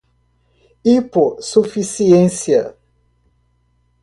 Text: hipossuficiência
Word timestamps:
hipossuficiência 0.83 2.73